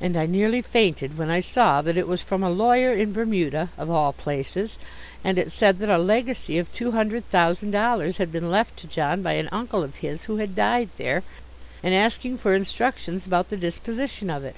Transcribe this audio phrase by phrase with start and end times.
[0.00, 3.68] And I nearly fainted when I saw that it was from a lawyer in Bermuda
[3.78, 4.78] of all places
[5.22, 8.88] and it said that a legacy of two hundred thousand dollars had been left to
[8.88, 11.22] John by an uncle of his who had died there,
[11.84, 14.56] and asking for instructions about the disposition of it.